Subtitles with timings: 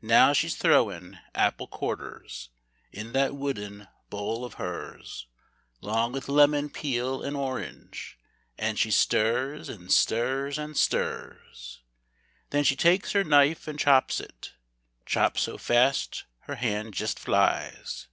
[0.00, 2.48] Now she's throwin' apple quarters
[2.90, 5.26] In that wooden bowl of hers,
[5.80, 8.18] 'Long with lemon peel and orange,
[8.58, 11.78] An' she stirs, an' stirs, an' stirs.
[12.50, 14.52] Then she takes her knife an' chops it,
[15.06, 18.08] Chops so fast her hand jest flies.